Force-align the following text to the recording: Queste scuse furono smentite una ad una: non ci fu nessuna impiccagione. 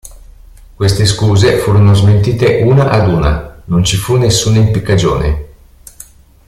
Queste 0.73 1.05
scuse 1.05 1.59
furono 1.59 1.93
smentite 1.93 2.63
una 2.63 2.89
ad 2.89 3.07
una: 3.07 3.61
non 3.65 3.83
ci 3.83 3.97
fu 3.97 4.15
nessuna 4.15 4.57
impiccagione. 4.57 5.47